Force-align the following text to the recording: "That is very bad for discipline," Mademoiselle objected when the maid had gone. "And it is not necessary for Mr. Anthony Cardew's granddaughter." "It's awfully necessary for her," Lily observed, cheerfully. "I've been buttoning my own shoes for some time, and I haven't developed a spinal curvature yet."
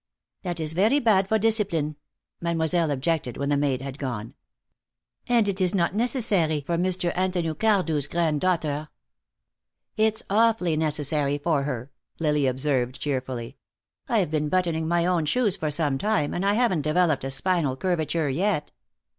"That 0.41 0.59
is 0.59 0.73
very 0.73 0.97
bad 0.97 1.27
for 1.29 1.37
discipline," 1.37 1.95
Mademoiselle 2.41 2.89
objected 2.89 3.37
when 3.37 3.49
the 3.49 3.55
maid 3.55 3.83
had 3.83 3.99
gone. 3.99 4.33
"And 5.29 5.47
it 5.47 5.61
is 5.61 5.75
not 5.75 5.93
necessary 5.93 6.61
for 6.61 6.75
Mr. 6.75 7.11
Anthony 7.15 7.53
Cardew's 7.53 8.07
granddaughter." 8.07 8.89
"It's 9.97 10.23
awfully 10.27 10.75
necessary 10.75 11.37
for 11.37 11.65
her," 11.65 11.91
Lily 12.19 12.47
observed, 12.47 12.99
cheerfully. 12.99 13.57
"I've 14.09 14.31
been 14.31 14.49
buttoning 14.49 14.87
my 14.87 15.05
own 15.05 15.25
shoes 15.27 15.55
for 15.55 15.69
some 15.69 15.99
time, 15.99 16.33
and 16.33 16.43
I 16.43 16.53
haven't 16.55 16.81
developed 16.81 17.23
a 17.23 17.29
spinal 17.29 17.77
curvature 17.77 18.27
yet." 18.27 18.71